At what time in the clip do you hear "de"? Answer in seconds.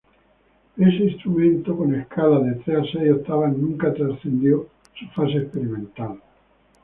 2.43-2.55